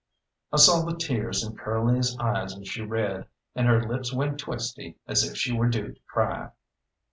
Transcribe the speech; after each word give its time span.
I 0.51 0.57
saw 0.57 0.81
the 0.83 0.95
tears 0.95 1.43
in 1.43 1.55
Curly's 1.55 2.17
eyes 2.17 2.57
as 2.57 2.67
she 2.67 2.81
read, 2.81 3.27
and 3.53 3.67
her 3.67 3.87
lips 3.87 4.11
went 4.11 4.39
twisty 4.39 4.97
as 5.07 5.23
if 5.23 5.37
she 5.37 5.53
were 5.53 5.69
due 5.69 5.93
to 5.93 5.99
cry. 6.07 6.49